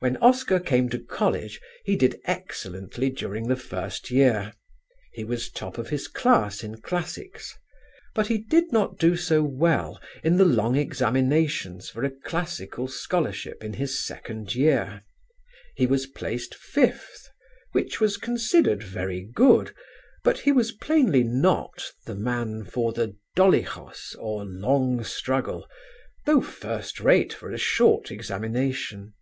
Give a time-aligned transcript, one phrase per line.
[0.00, 4.52] "When Oscar came to college he did excellently during the first year;
[5.14, 7.54] he was top of his class in classics;
[8.14, 13.64] but he did not do so well in the long examinations for a classical scholarship
[13.64, 15.00] in his second year.
[15.74, 17.30] He was placed fifth,
[17.72, 19.74] which was considered very good,
[20.22, 25.66] but he was plainly not, the man for the [Greek: dolichos] (or long struggle),
[26.26, 29.14] though first rate for a short examination."